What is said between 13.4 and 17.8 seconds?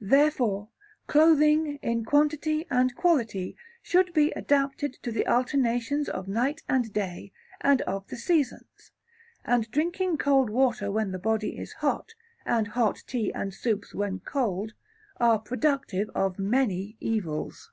soups when cold, are productive of many evils.